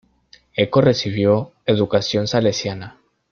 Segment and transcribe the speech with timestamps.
[0.55, 2.99] Eco recibió educación salesiana.